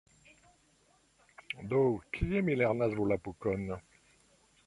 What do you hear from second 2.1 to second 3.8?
kie mi lernas Volapukon?